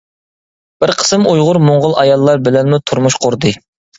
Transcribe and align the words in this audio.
بىر 0.83 0.93
قىسىم 1.01 1.27
ئۇيغۇر 1.33 1.59
موڭغۇل 1.67 1.95
ئاياللار 2.03 2.41
بىلەنمۇ 2.47 2.83
تۇرمۇش 2.91 3.21
قۇردى. 3.27 3.55